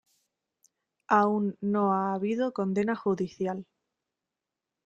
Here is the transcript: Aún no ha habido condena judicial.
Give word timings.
Aún 1.09 1.57
no 1.61 1.93
ha 1.93 2.15
habido 2.15 2.53
condena 2.53 2.95
judicial. 2.95 3.67